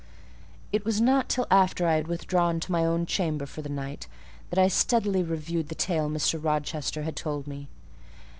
It 0.71 0.83
was 0.83 0.99
not 0.99 1.29
till 1.29 1.45
after 1.51 1.85
I 1.85 1.93
had 1.97 2.07
withdrawn 2.07 2.59
to 2.61 2.71
my 2.71 2.83
own 2.83 3.05
chamber 3.05 3.45
for 3.45 3.61
the 3.61 3.69
night, 3.69 4.07
that 4.49 4.57
I 4.57 4.67
steadily 4.67 5.21
reviewed 5.21 5.69
the 5.69 5.75
tale 5.75 6.09
Mr. 6.09 6.43
Rochester 6.43 7.03
had 7.03 7.15
told 7.15 7.45
me. 7.45 7.67